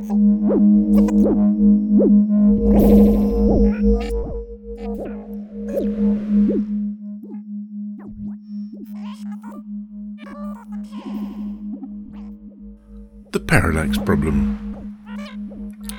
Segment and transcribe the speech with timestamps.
[0.00, 0.16] The
[13.46, 14.56] Parallax Problem.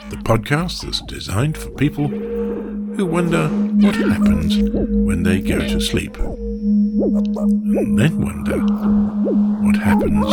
[0.10, 6.18] The podcast that's designed for people who wonder what happens when they go to sleep.
[6.18, 8.58] And then wonder
[9.64, 10.26] what happens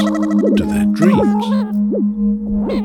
[0.57, 2.48] to their dreams.
[2.69, 2.81] Look,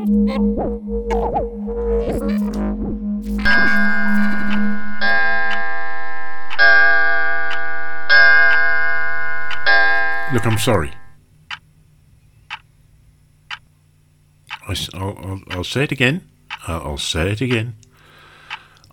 [10.46, 10.92] I'm sorry.
[14.66, 16.26] I, will I'll say it again.
[16.66, 17.74] Uh, I'll say it again.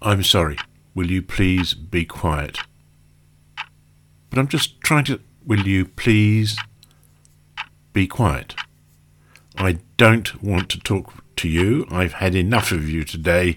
[0.01, 0.57] I'm sorry.
[0.93, 2.57] Will you please be quiet?
[4.29, 5.21] But I'm just trying to.
[5.45, 6.57] Will you please
[7.93, 8.55] be quiet?
[9.57, 11.85] I don't want to talk to you.
[11.91, 13.55] I've had enough of you today.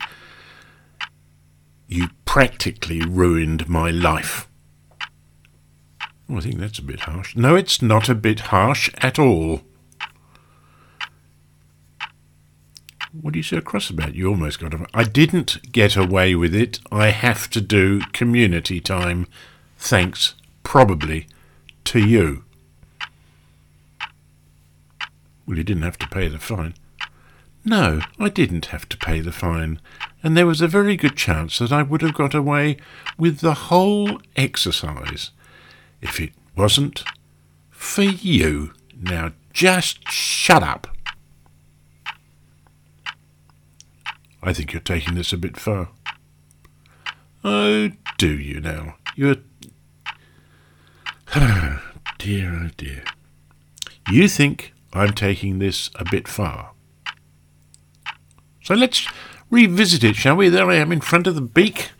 [1.86, 4.48] You practically ruined my life.
[6.28, 7.36] Oh, I think that's a bit harsh.
[7.36, 9.60] No, it's not a bit harsh at all.
[13.20, 14.14] What are you so cross about?
[14.14, 14.86] You almost got away.
[14.92, 16.80] I didn't get away with it.
[16.90, 19.28] I have to do community time.
[19.78, 21.28] Thanks, probably,
[21.84, 22.43] to you.
[25.46, 26.74] Well, you didn't have to pay the fine.
[27.64, 29.80] No, I didn't have to pay the fine,
[30.22, 32.76] and there was a very good chance that I would have got away
[33.16, 35.30] with the whole exercise
[36.02, 37.04] if it wasn't
[37.70, 38.74] for you.
[39.00, 40.88] Now just shut up.
[44.42, 45.88] I think you're taking this a bit far.
[47.42, 48.96] Oh, do you now?
[49.16, 49.36] You're.
[51.34, 51.82] Oh,
[52.18, 53.04] dear, oh dear.
[54.10, 56.70] You think I'm taking this a bit far.
[58.62, 59.06] So let's
[59.50, 60.48] revisit it, shall we?
[60.48, 61.90] There I am in front of the beak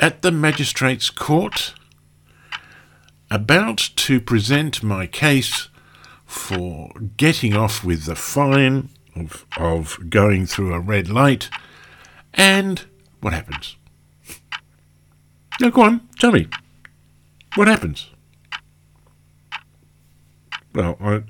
[0.00, 1.74] at the magistrate's court,
[3.30, 5.68] about to present my case
[6.24, 11.50] for getting off with the fine of, of going through a red light
[12.34, 12.86] and
[13.20, 13.76] what happens?
[15.60, 16.48] Now, go on, tell me.
[17.54, 18.08] What happens?
[20.74, 21.22] Well, I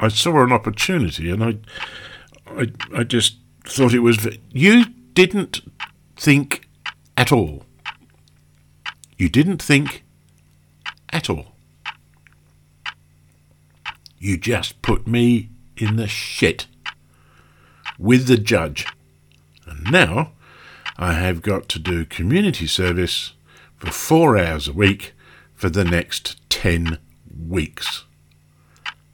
[0.00, 1.58] I saw an opportunity, and I
[2.46, 4.26] I I just thought it was.
[4.50, 5.60] You didn't
[6.16, 6.68] think
[7.16, 7.64] at all.
[9.16, 10.04] You didn't think
[11.10, 11.56] at all.
[14.18, 16.66] You just put me in the shit
[17.98, 18.86] with the judge.
[19.66, 20.32] And now
[20.96, 23.32] I have got to do community service
[23.76, 25.12] for four hours a week
[25.54, 26.98] for the next 10
[27.48, 28.04] weeks.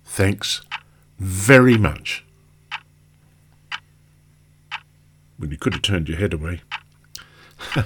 [0.04, 0.62] Thanks
[1.18, 2.24] very much.
[5.38, 6.60] Well, you could have turned your head away.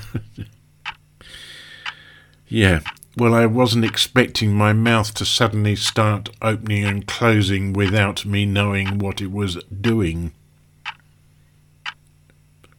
[2.48, 2.80] yeah,
[3.18, 8.98] well, I wasn't expecting my mouth to suddenly start opening and closing without me knowing
[8.98, 10.32] what it was doing.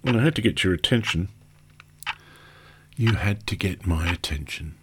[0.01, 1.27] Well, I had to get your attention.
[2.95, 4.75] You had to get my attention.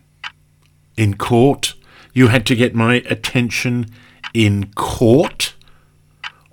[0.97, 1.75] In court?
[2.13, 3.87] You had to get my attention
[4.35, 5.55] in court?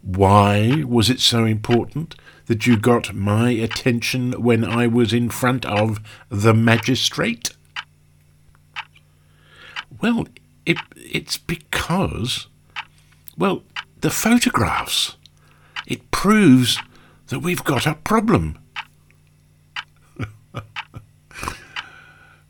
[0.04, 2.16] Why was it so important
[2.48, 7.52] that you got my attention when I was in front of the magistrate?
[10.02, 10.28] Well,
[10.66, 12.48] it, it's because,
[13.38, 13.64] well,
[14.02, 15.16] the photographs.
[15.88, 16.78] It proves
[17.28, 18.60] that we've got a problem.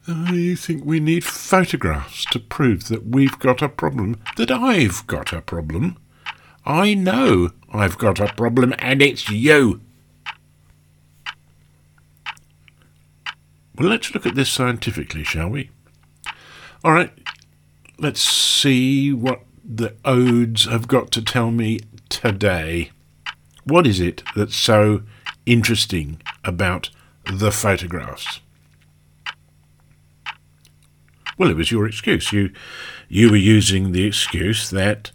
[0.08, 4.20] Oh, you think we need photographs to prove that we've got a problem?
[4.38, 5.98] That I've got a problem?
[6.66, 9.82] I know I've got a problem, and it's you.
[13.76, 15.72] Well, let's look at this scientifically, shall we?
[16.84, 17.12] All right,
[17.98, 21.80] let's see what the odes have got to tell me
[22.10, 22.92] today.
[23.64, 25.04] What is it that's so
[25.46, 26.90] interesting about
[27.26, 28.42] the photographs?
[31.38, 32.32] Well, it was your excuse.
[32.32, 32.52] You
[33.10, 35.12] you were using the excuse that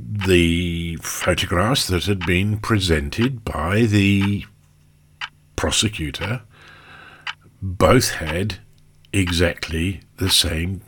[0.00, 4.44] the photographs that had been presented by the
[5.56, 6.42] prosecutor
[7.60, 8.58] both had
[9.12, 10.80] exactly the same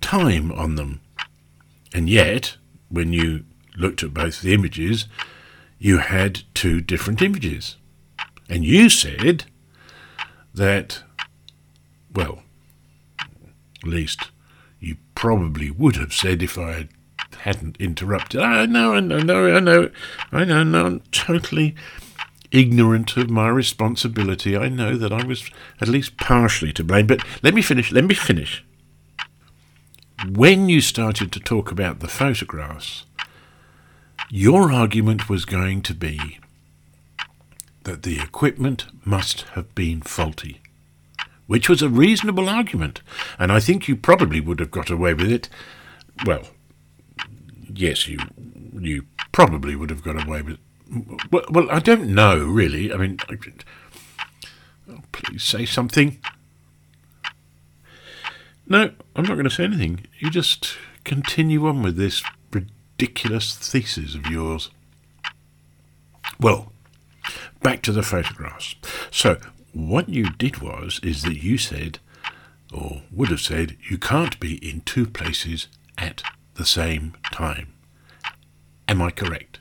[0.00, 1.00] time on them.
[1.92, 2.56] And yet,
[2.88, 3.44] when you
[3.76, 5.06] looked at both the images,
[5.78, 7.76] you had two different images.
[8.48, 9.44] And you said
[10.54, 11.02] that,
[12.14, 12.42] well,
[13.18, 14.30] at least
[14.78, 16.88] you probably would have said if I
[17.42, 18.40] hadn't interrupted.
[18.40, 19.90] I know, I know, I know, I know,
[20.32, 21.74] I know, I'm totally
[22.50, 24.56] ignorant of my responsibility.
[24.56, 25.50] I know that I was
[25.80, 27.06] at least partially to blame.
[27.06, 27.92] But let me finish.
[27.92, 28.64] Let me finish.
[30.28, 33.04] When you started to talk about the photographs,
[34.28, 36.38] your argument was going to be
[37.84, 40.60] that the equipment must have been faulty,
[41.46, 43.00] which was a reasonable argument,
[43.38, 45.48] and I think you probably would have got away with it.
[46.26, 46.42] Well,
[47.74, 48.18] yes, you
[48.78, 50.58] you probably would have got away with.
[51.30, 52.92] Well, well I don't know really.
[52.92, 53.18] I mean,
[54.88, 56.18] oh, please say something.
[58.66, 60.06] No, I'm not going to say anything.
[60.20, 62.22] You just continue on with this
[62.52, 64.70] ridiculous thesis of yours.
[66.38, 66.72] Well,
[67.62, 68.76] back to the photographs.
[69.10, 69.38] So,
[69.72, 71.98] what you did was, is that you said,
[72.72, 75.66] or would have said, you can't be in two places
[75.98, 76.22] at
[76.60, 77.72] the same time.
[78.86, 79.60] Am I correct?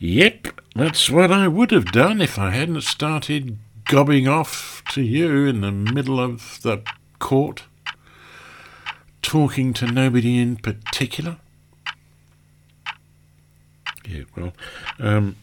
[0.00, 5.46] Yep, that's what I would have done if I hadn't started gobbing off to you
[5.46, 6.82] in the middle of the
[7.20, 7.62] court,
[9.22, 11.36] talking to nobody in particular.
[14.04, 14.52] Yeah, well,
[14.98, 15.36] um,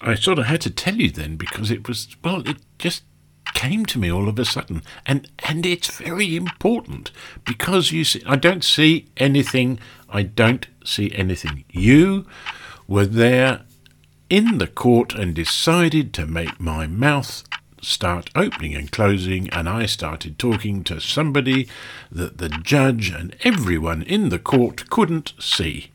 [0.00, 3.04] I sort of had to tell you then because it was, well, it just
[3.54, 4.82] came to me all of a sudden.
[5.06, 7.10] And, and it's very important
[7.44, 9.78] because you see, I don't see anything.
[10.08, 11.64] I don't see anything.
[11.70, 12.26] You
[12.86, 13.62] were there
[14.28, 17.44] in the court and decided to make my mouth
[17.82, 21.68] start opening and closing, and I started talking to somebody
[22.10, 25.90] that the judge and everyone in the court couldn't see.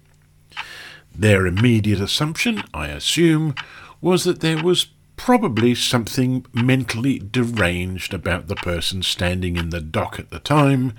[1.15, 3.56] Their immediate assumption, I assume,
[4.01, 4.88] was that there was
[5.18, 10.94] probably something mentally deranged about the person standing in the dock at the time,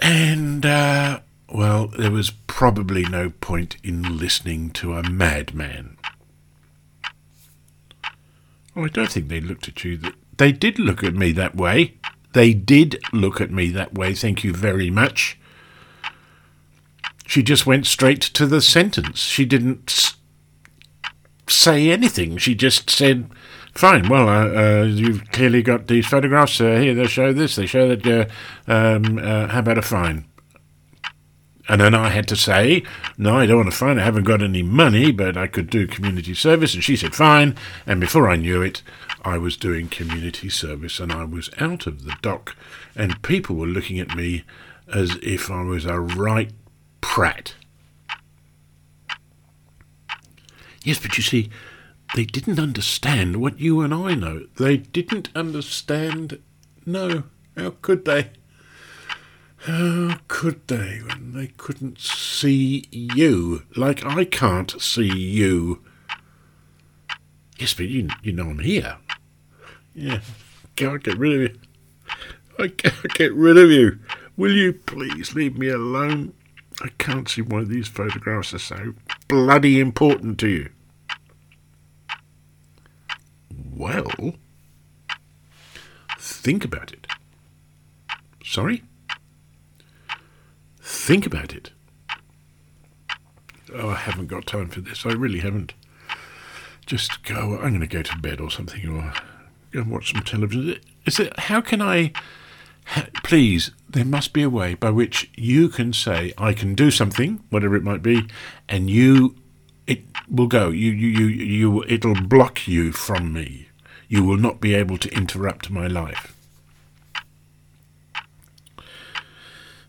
[0.00, 5.96] and, uh, well, there was probably no point in listening to a madman.
[8.74, 10.00] I don't think they looked at you.
[10.36, 11.94] They did look at me that way.
[12.32, 15.38] They did look at me that way, thank you very much.
[17.26, 19.20] She just went straight to the sentence.
[19.20, 20.14] She didn't
[21.48, 22.36] say anything.
[22.38, 23.30] She just said,
[23.74, 26.60] Fine, well, uh, uh, you've clearly got these photographs.
[26.60, 27.56] Uh, here, they show this.
[27.56, 28.30] They show that,
[28.68, 30.26] um, uh, how about a fine?
[31.68, 32.82] And then I had to say,
[33.16, 33.98] no, I don't want to fine.
[33.98, 36.74] I haven't got any money, but I could do community service.
[36.74, 37.56] And she said, fine.
[37.86, 38.82] And before I knew it,
[39.24, 42.54] I was doing community service and I was out of the dock.
[42.94, 44.44] And people were looking at me
[44.92, 46.52] as if I was a right
[47.00, 47.54] prat.
[50.84, 51.48] Yes, but you see,
[52.14, 54.46] they didn't understand what you and I know.
[54.56, 56.40] They didn't understand.
[56.84, 57.24] No,
[57.56, 58.30] how could they?
[59.60, 65.82] How could they when they couldn't see you like I can't see you?
[67.58, 68.98] Yes, but you, you know I'm here.
[69.94, 70.20] Yeah,
[70.76, 71.60] can't get rid of you.
[72.58, 74.00] I can't get rid of you.
[74.36, 76.34] Will you please leave me alone?
[76.82, 78.94] I can't see why these photographs are so
[79.28, 80.70] bloody important to you.
[83.76, 84.34] Well,
[86.18, 87.06] think about it.
[88.44, 88.82] Sorry?
[90.80, 91.70] Think about it.
[93.74, 95.04] Oh, I haven't got time for this.
[95.04, 95.74] I really haven't.
[96.86, 97.54] Just go.
[97.54, 99.12] I'm going to go to bed or something, or
[99.72, 100.78] go and watch some television.
[101.06, 101.36] Is it?
[101.38, 102.12] How can I?
[103.24, 107.42] Please, there must be a way by which you can say I can do something,
[107.50, 108.28] whatever it might be,
[108.68, 109.36] and you,
[109.86, 110.68] it will go.
[110.68, 111.84] You, you, you, you.
[111.88, 113.68] It'll block you from me.
[114.08, 116.34] You will not be able to interrupt my life.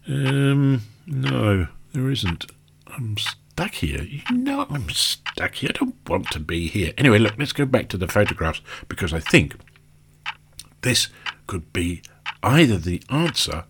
[0.07, 0.81] Um.
[1.07, 2.45] No, there isn't.
[2.87, 4.03] I'm stuck here.
[4.03, 5.69] You know I'm stuck here.
[5.73, 6.93] I don't want to be here.
[6.97, 9.55] Anyway, look, let's go back to the photographs because I think
[10.81, 11.09] this
[11.47, 12.01] could be
[12.45, 13.65] either the answer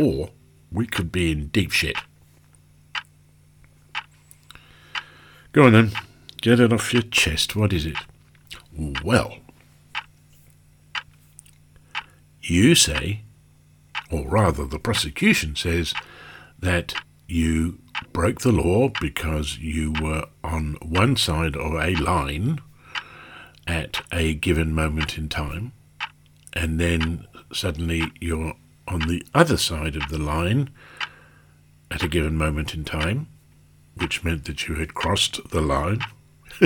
[0.00, 0.30] or
[0.70, 1.96] we could be in deep shit.
[5.52, 5.90] Go on then.
[6.40, 7.56] Get it off your chest.
[7.56, 7.96] What is it?
[9.04, 9.38] Well,
[12.42, 13.22] you say,
[14.10, 15.94] or rather the prosecution says,
[16.58, 16.94] that
[17.26, 17.78] you
[18.12, 22.58] broke the law because you were on one side of a line
[23.66, 25.72] at a given moment in time,
[26.52, 28.54] and then suddenly you're
[28.86, 30.70] on the other side of the line
[31.90, 33.28] at a given moment in time,
[33.94, 36.00] which meant that you had crossed the line.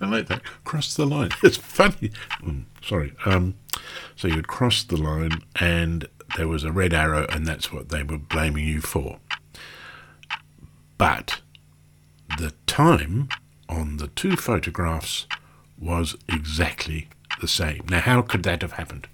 [0.00, 0.42] I like that.
[0.64, 1.30] Crossed the line.
[1.42, 2.10] It's funny.
[2.40, 3.12] Mm, sorry.
[3.26, 3.54] Um,
[4.16, 7.90] so you had crossed the line, and there was a red arrow, and that's what
[7.90, 9.18] they were blaming you for.
[10.96, 11.42] But
[12.38, 13.28] the time
[13.68, 15.26] on the two photographs
[15.78, 17.08] was exactly
[17.40, 17.84] the same.
[17.90, 19.06] Now, how could that have happened?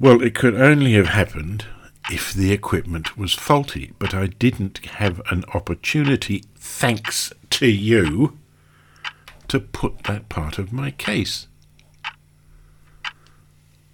[0.00, 1.66] Well, it could only have happened
[2.08, 8.38] if the equipment was faulty, but I didn't have an opportunity, thanks to you,
[9.48, 11.48] to put that part of my case.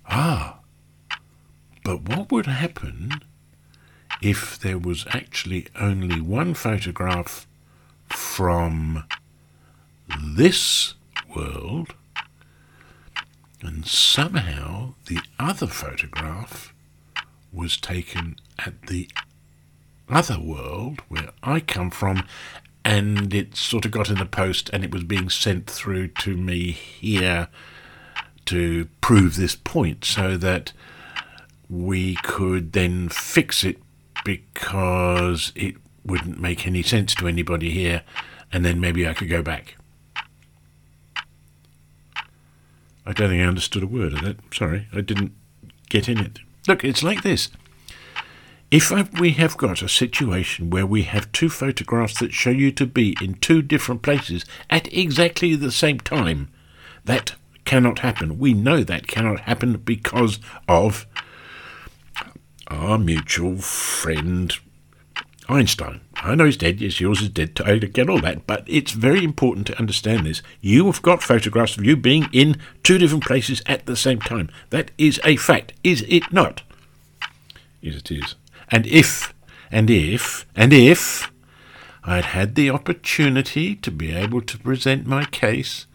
[0.07, 0.59] Ah,
[1.83, 3.23] but what would happen
[4.21, 7.47] if there was actually only one photograph
[8.11, 9.05] from
[10.37, 10.95] this
[11.35, 11.95] world
[13.65, 16.73] and somehow the other photograph
[17.53, 19.09] was taken at the
[20.09, 22.27] other world where I come from,
[22.85, 26.37] and it sort of got in the post and it was being sent through to
[26.37, 27.49] me here
[28.47, 30.73] to prove this point so that
[31.71, 33.79] we could then fix it
[34.25, 38.03] because it wouldn't make any sense to anybody here,
[38.53, 39.77] and then maybe I could go back.
[43.07, 44.37] I don't think I understood a word of that.
[44.53, 45.33] Sorry, I didn't
[45.89, 46.39] get in it.
[46.67, 47.51] Look, it's like this.
[48.71, 52.87] If we have got a situation where we have two photographs that show you to
[52.87, 56.49] be in two different places at exactly the same time,
[57.05, 57.35] that
[57.65, 58.39] cannot happen.
[58.39, 61.07] We know that cannot happen because of
[62.69, 64.53] our mutual friend
[65.49, 66.01] Einstein.
[66.25, 69.23] I know he's dead, yes, yours is dead, I get all that, but it's very
[69.23, 70.43] important to understand this.
[70.63, 74.51] You have got photographs of you being in two different places at the same time.
[74.71, 76.63] That is a fact, is it not?
[77.83, 78.37] Yes, it is.
[78.71, 79.35] And if,
[79.71, 81.31] and if, and if
[82.03, 85.87] I had had the opportunity to be able to present my case,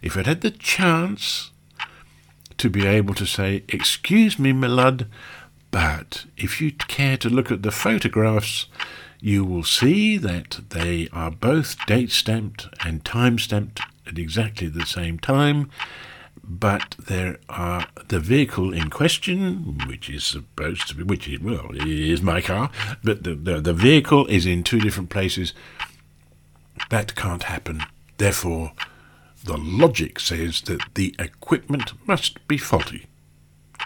[0.00, 1.50] if I'd had the chance
[2.58, 5.08] to be able to say, Excuse me, my lud,
[5.72, 8.66] but if you care to look at the photographs,
[9.22, 14.84] you will see that they are both date stamped and time stamped at exactly the
[14.84, 15.70] same time.
[16.42, 21.68] But there are the vehicle in question, which is supposed to be, which is, well,
[21.72, 22.72] is my car,
[23.04, 25.54] but the, the, the vehicle is in two different places.
[26.90, 27.84] That can't happen.
[28.18, 28.72] Therefore,
[29.44, 33.06] the logic says that the equipment must be faulty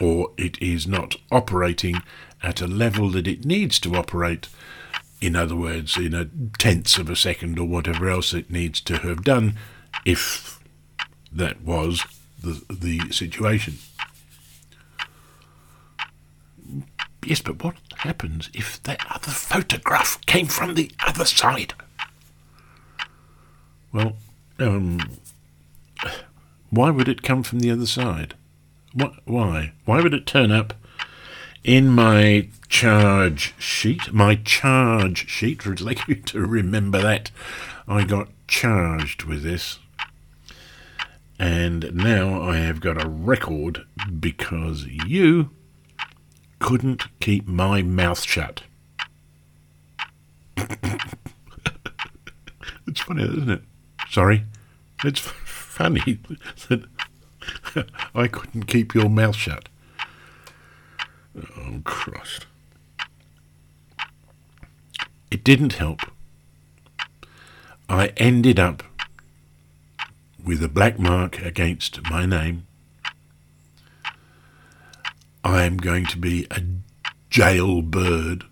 [0.00, 1.96] or it is not operating
[2.42, 4.48] at a level that it needs to operate.
[5.20, 8.98] In other words, in a tenth of a second or whatever else it needs to
[8.98, 9.56] have done,
[10.04, 10.60] if
[11.32, 12.04] that was
[12.42, 13.74] the, the situation.
[17.24, 21.74] Yes, but what happens if that other photograph came from the other side?
[23.92, 24.16] Well,
[24.58, 25.00] um,
[26.70, 28.34] why would it come from the other side?
[28.92, 29.72] What, why?
[29.86, 30.74] Why would it turn up
[31.66, 34.12] in my charge sheet?
[34.12, 37.32] My charge sheet, I'd like you to remember that.
[37.88, 39.80] I got charged with this.
[41.40, 43.84] And now I have got a record
[44.20, 45.50] because you
[46.60, 48.62] couldn't keep my mouth shut.
[52.86, 53.62] it's funny, isn't it?
[54.08, 54.44] Sorry.
[55.04, 56.20] It's funny
[56.68, 56.84] that
[58.14, 59.68] I couldn't keep your mouth shut.
[61.76, 62.46] Oh, Christ.
[65.30, 66.00] It didn't help.
[67.88, 68.82] I ended up
[70.42, 72.66] with a black mark against my name.
[75.44, 76.62] I am going to be a
[77.30, 78.44] jailbird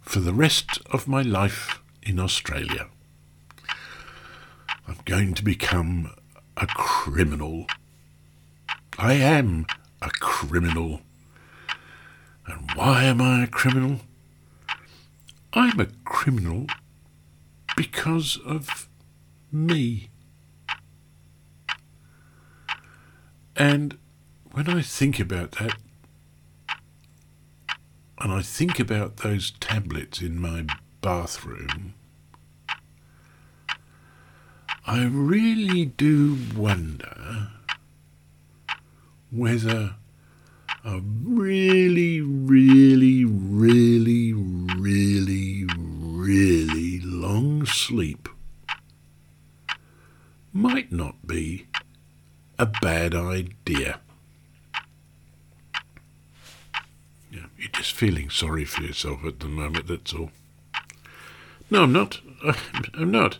[0.00, 2.88] for the rest of my life in Australia.
[4.88, 6.14] I'm going to become
[6.56, 7.66] a criminal
[9.02, 9.64] I am
[10.02, 11.00] a criminal.
[12.50, 14.00] And why am I a criminal?
[15.52, 16.66] I'm a criminal
[17.76, 18.88] because of
[19.52, 20.10] me.
[23.56, 23.98] And
[24.52, 25.74] when I think about that,
[28.18, 30.66] and I think about those tablets in my
[31.00, 31.94] bathroom,
[34.86, 37.50] I really do wonder
[39.30, 39.94] whether
[40.84, 48.28] a really, really, really, really, really long sleep
[50.52, 51.66] might not be
[52.58, 54.00] a bad idea.
[57.30, 60.30] Yeah, you're just feeling sorry for yourself at the moment, that's all.
[61.70, 62.20] No, I'm not.
[62.94, 63.38] I'm not.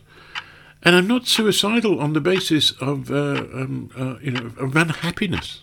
[0.83, 5.61] And I'm not suicidal on the basis of, uh, um, uh, you know, of unhappiness.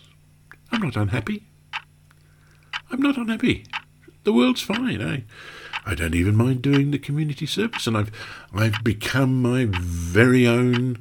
[0.71, 1.48] I'm not unhappy.
[2.91, 3.65] I'm not unhappy.
[4.23, 5.01] The world's fine.
[5.01, 5.23] I,
[5.85, 8.11] I don't even mind doing the community service, and I've
[8.53, 10.97] I've become my very own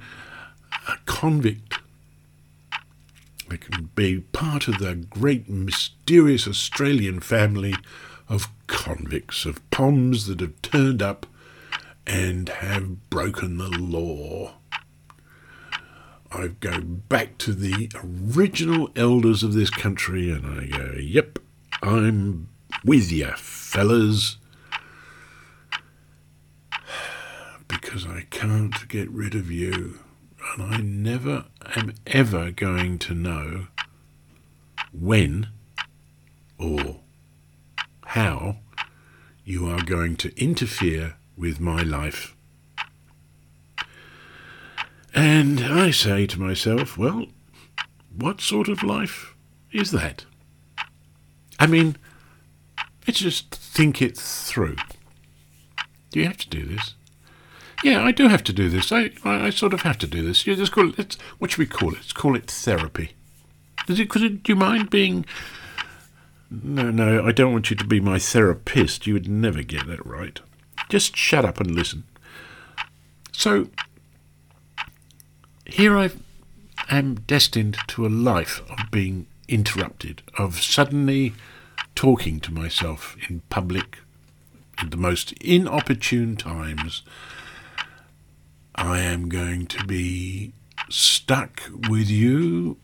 [0.88, 1.78] uh, convict.
[3.50, 7.74] I can be part of the great mysterious Australian family
[8.28, 11.26] of convicts, of POMs that have turned up
[12.06, 14.54] and have broken the law.
[16.30, 17.90] I go back to the
[18.34, 21.38] original elders of this country and I go, yep,
[21.82, 22.48] I'm
[22.84, 24.36] with you, fellas.
[27.66, 30.00] Because I can't get rid of you.
[30.54, 31.44] And I never
[31.76, 33.66] am ever going to know
[34.92, 35.48] when
[36.58, 37.00] or
[38.06, 38.56] how
[39.44, 42.34] you are going to interfere with my life.
[45.14, 47.26] And I say to myself, well,
[48.14, 49.34] what sort of life
[49.72, 50.24] is that?
[51.58, 51.96] I mean,
[53.06, 54.76] let's just think it through.
[56.10, 56.94] Do you have to do this?
[57.84, 58.90] Yeah, I do have to do this.
[58.90, 60.46] I, I, I sort of have to do this.
[60.46, 61.16] You just call it.
[61.38, 61.96] What should we call it?
[61.96, 63.12] Let's call it therapy.
[63.86, 64.10] Does it?
[64.10, 64.42] Could it?
[64.42, 65.24] Do you mind being?
[66.50, 67.24] No, no.
[67.24, 69.06] I don't want you to be my therapist.
[69.06, 70.40] You would never get that right.
[70.88, 72.04] Just shut up and listen.
[73.32, 73.68] So
[75.66, 76.10] here I
[76.90, 81.34] am destined to a life of being interrupted, of suddenly
[81.94, 83.98] talking to myself in public
[84.78, 87.02] at the most inopportune times.
[88.74, 90.52] I am going to be
[90.88, 92.76] stuck with you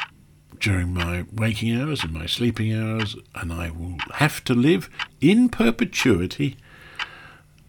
[0.59, 4.89] during my waking hours and my sleeping hours, and I will have to live
[5.21, 6.57] in perpetuity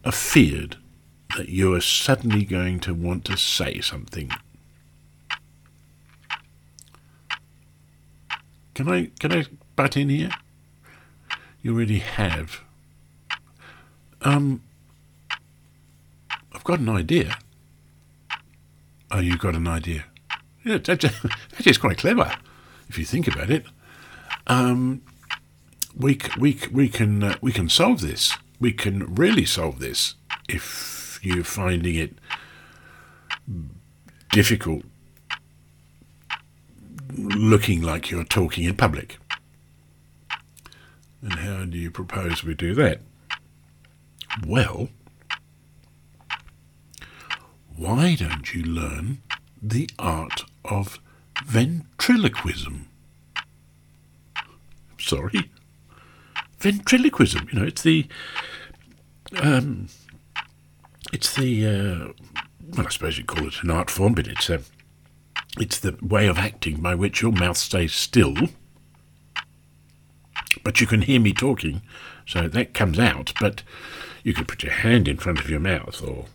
[0.03, 0.77] afeared
[1.35, 4.31] that you are suddenly going to want to say something
[8.75, 10.31] Can I can I butt in here?
[11.61, 12.61] You already have.
[14.21, 14.61] Um,
[16.53, 17.37] I've got an idea.
[19.09, 20.05] Oh, you've got an idea.
[20.63, 22.35] Yeah, it's quite clever
[22.89, 23.65] if you think about it.
[24.45, 25.01] Um,
[25.95, 28.35] we we we can uh, we can solve this.
[28.59, 30.15] We can really solve this
[30.49, 32.13] if you're finding it
[34.31, 34.83] difficult
[37.17, 39.17] looking like you're talking in public.
[41.21, 43.01] And how do you propose we do that?
[44.45, 44.89] Well,
[47.75, 49.21] why don't you learn
[49.61, 50.99] the art of
[51.45, 52.87] ventriloquism?
[54.99, 55.49] Sorry?
[56.59, 58.07] Ventriloquism, you know, it's the.
[59.41, 59.87] Um,
[61.13, 61.65] it's the.
[61.65, 62.13] Uh,
[62.75, 64.61] well, I suppose you'd call it an art form, but it's a.
[65.59, 68.35] It's the way of acting by which your mouth stays still,
[70.63, 71.81] but you can hear me talking,
[72.25, 73.33] so that comes out.
[73.39, 73.63] But
[74.23, 76.25] you could put your hand in front of your mouth or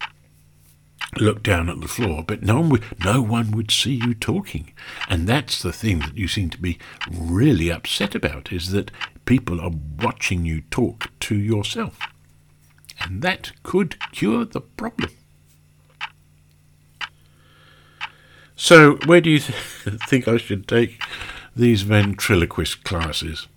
[1.19, 4.73] look down at the floor, but no one would, no one would see you talking.
[5.09, 6.79] And that's the thing that you seem to be
[7.11, 8.91] really upset about is that
[9.25, 11.99] people are watching you talk to yourself.
[13.01, 15.11] And that could cure the problem.
[18.63, 19.59] So, where do you th-
[20.07, 21.03] think I should take
[21.57, 23.49] these ventriloquist classes?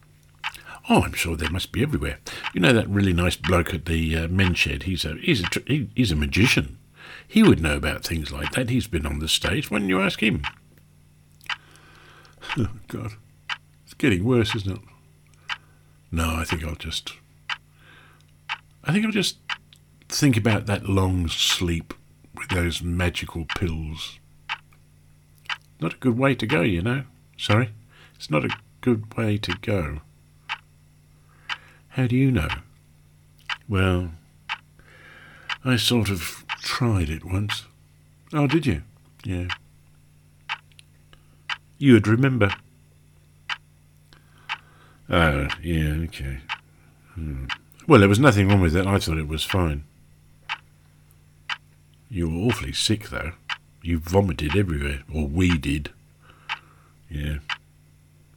[0.90, 2.20] Oh, I'm sure they must be everywhere.
[2.54, 4.84] You know that really nice bloke at the uh, men's shed?
[4.84, 6.78] He's a he's a he, he's a magician.
[7.28, 8.70] He would know about things like that.
[8.70, 9.70] He's been on the stage.
[9.70, 10.44] Why don't you ask him?
[12.58, 13.14] Oh God,
[13.84, 14.82] it's getting worse, isn't it?
[16.12, 17.14] No, I think I'll just.
[18.84, 19.38] I think I'll just
[20.08, 21.94] think about that long sleep
[22.36, 24.20] with those magical pills.
[25.84, 27.04] Not a good way to go, you know.
[27.38, 27.72] Sorry?
[28.16, 30.00] It's not a good way to go.
[31.90, 32.48] How do you know?
[33.68, 34.12] Well,
[35.66, 37.66] I sort of tried it once.
[38.32, 38.84] Oh, did you?
[39.26, 39.50] Yeah.
[41.78, 42.54] You would remember.
[45.10, 46.38] Oh, yeah, okay.
[47.16, 47.48] Hmm.
[47.90, 48.88] Well, there was nothing wrong with it.
[48.88, 49.84] I thought it was fine.
[52.10, 53.34] You were awfully sick, though.
[53.84, 55.92] You vomited everywhere, or we did.
[57.10, 57.40] Yeah.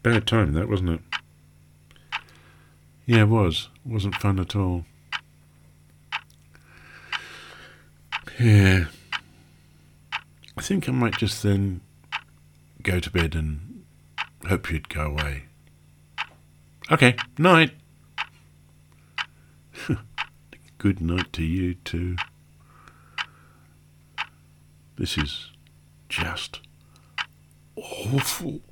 [0.03, 1.01] Bad time, that, wasn't it?
[3.07, 3.69] Yeah, it was.
[3.87, 4.85] It wasn't fun at all.
[8.41, 8.87] Yeah.
[10.57, 11.81] I think I might just then
[12.83, 13.85] go to bed and
[14.49, 15.45] hope you'd go away.
[16.91, 17.71] Okay, night.
[20.79, 22.17] Good night to you too.
[24.99, 25.51] This is
[26.09, 26.61] just
[27.77, 28.63] awful.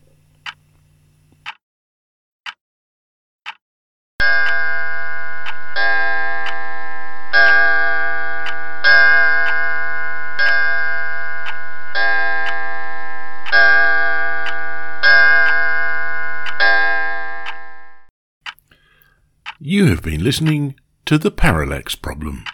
[19.60, 22.44] You have been listening to The Parallax Problem,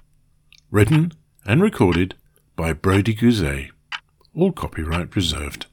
[0.72, 1.12] written
[1.44, 2.16] and recorded
[2.60, 3.70] by Brodie Gouzet.
[4.34, 5.64] All copyright reserved.